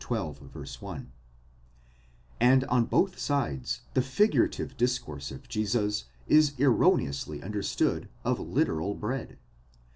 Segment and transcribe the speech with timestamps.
[0.01, 1.11] 1);
[2.39, 9.37] and on both sides, the figurative discourse of Jesus is erroneously understood of literal bread.